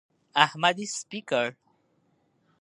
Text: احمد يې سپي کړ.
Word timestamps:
احمد 0.45 0.77
يې 0.83 0.87
سپي 0.97 1.19
کړ. 1.29 1.47